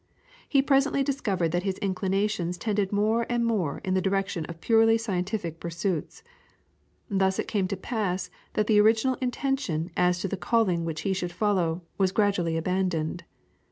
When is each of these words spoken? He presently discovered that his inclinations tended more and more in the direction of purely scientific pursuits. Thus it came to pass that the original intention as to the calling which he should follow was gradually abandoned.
He 0.49 0.63
presently 0.63 1.03
discovered 1.03 1.49
that 1.49 1.61
his 1.61 1.77
inclinations 1.77 2.57
tended 2.57 2.91
more 2.91 3.27
and 3.29 3.45
more 3.45 3.79
in 3.85 3.93
the 3.93 4.01
direction 4.01 4.45
of 4.45 4.59
purely 4.59 4.97
scientific 4.97 5.59
pursuits. 5.59 6.23
Thus 7.07 7.37
it 7.37 7.47
came 7.47 7.67
to 7.67 7.77
pass 7.77 8.31
that 8.53 8.65
the 8.65 8.81
original 8.81 9.13
intention 9.21 9.91
as 9.95 10.17
to 10.21 10.27
the 10.27 10.37
calling 10.37 10.85
which 10.85 11.01
he 11.01 11.13
should 11.13 11.31
follow 11.31 11.83
was 11.99 12.11
gradually 12.11 12.57
abandoned. 12.57 13.25